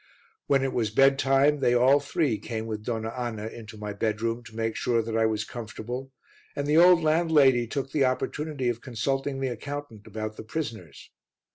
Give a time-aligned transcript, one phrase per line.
[0.47, 4.55] When it was bedtime, they all three came with Donna Anna into my bedroom to
[4.55, 6.11] make sure that I was comfortable
[6.55, 11.11] and the old landlady took the opportunity of consulting the accountant about the prisoners.